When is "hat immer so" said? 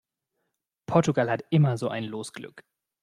1.29-1.89